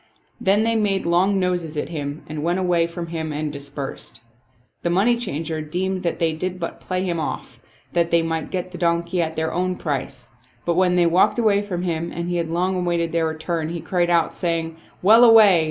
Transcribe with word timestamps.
Then 0.39 0.63
they 0.63 0.75
made 0.75 1.05
long 1.05 1.39
noses 1.39 1.77
at 1.77 1.89
him 1.89 2.23
and 2.27 2.41
went 2.41 2.57
away 2.57 2.87
from 2.87 3.05
him 3.09 3.31
and 3.31 3.53
dispersed. 3.53 4.19
The 4.81 4.89
money 4.89 5.15
changer 5.15 5.61
deemed 5.61 6.01
they 6.01 6.33
did 6.33 6.59
but 6.59 6.81
play 6.81 7.03
him 7.03 7.19
off, 7.19 7.59
that 7.93 8.09
they 8.09 8.23
might 8.23 8.49
get 8.49 8.71
the 8.71 8.79
donkey 8.79 9.21
at 9.21 9.35
their 9.35 9.53
own 9.53 9.75
price; 9.75 10.31
but, 10.65 10.73
when 10.73 10.95
they 10.95 11.05
walked 11.05 11.37
away 11.37 11.61
from 11.61 11.83
him 11.83 12.11
and 12.11 12.29
he 12.29 12.37
had 12.37 12.49
long 12.49 12.75
awaited 12.77 13.11
their 13.11 13.27
return, 13.27 13.69
he 13.69 13.79
cried 13.79 14.09
out, 14.09 14.33
saying, 14.33 14.75
"Well 15.03 15.23
away!" 15.23 15.59